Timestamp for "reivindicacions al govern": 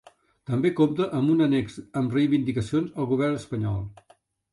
2.17-3.37